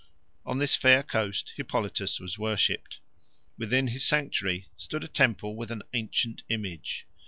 [0.47, 2.97] On this fair coast Hippolytus was worshipped.
[3.55, 7.05] Within his sanctuary stood a temple with an ancient image.